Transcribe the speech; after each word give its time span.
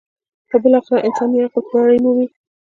خو 0.49 0.55
بالاخره 0.63 0.99
انساني 1.07 1.37
عقل 1.45 1.63
برۍ 1.71 1.97
مومي. 2.03 2.27